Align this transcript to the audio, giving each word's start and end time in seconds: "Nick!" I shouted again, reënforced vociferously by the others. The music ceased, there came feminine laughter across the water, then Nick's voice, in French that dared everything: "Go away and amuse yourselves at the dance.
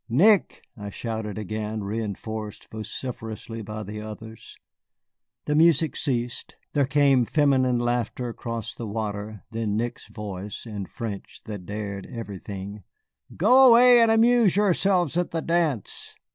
"Nick!" 0.09 0.63
I 0.75 0.89
shouted 0.89 1.37
again, 1.37 1.81
reënforced 1.81 2.67
vociferously 2.71 3.61
by 3.61 3.83
the 3.83 4.01
others. 4.01 4.57
The 5.45 5.53
music 5.53 5.95
ceased, 5.95 6.55
there 6.73 6.87
came 6.87 7.23
feminine 7.23 7.77
laughter 7.77 8.27
across 8.29 8.73
the 8.73 8.87
water, 8.87 9.43
then 9.51 9.77
Nick's 9.77 10.07
voice, 10.07 10.65
in 10.65 10.87
French 10.87 11.41
that 11.45 11.67
dared 11.67 12.07
everything: 12.07 12.81
"Go 13.37 13.67
away 13.69 13.99
and 13.99 14.09
amuse 14.09 14.55
yourselves 14.55 15.17
at 15.17 15.29
the 15.29 15.41
dance. 15.43 16.15